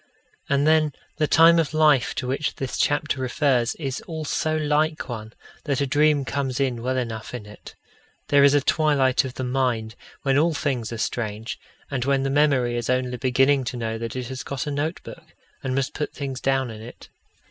[0.49, 5.07] And then the time of life to which this chapter refers is all so like
[5.07, 5.31] one,
[5.65, 7.75] that a dream comes in well enough in it.
[8.29, 9.93] There is a twilight of the mind,
[10.23, 11.59] when all things are strange,
[11.91, 15.35] and when the memory is only beginning to know that it has got a notebook,
[15.61, 17.09] and must put things down in it.